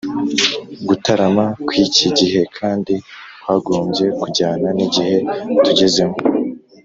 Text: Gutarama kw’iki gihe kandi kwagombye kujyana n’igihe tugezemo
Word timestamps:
Gutarama 0.87 1.45
kw’iki 1.67 2.07
gihe 2.17 2.41
kandi 2.57 2.93
kwagombye 3.41 4.05
kujyana 4.19 4.67
n’igihe 4.77 5.17
tugezemo 5.63 6.17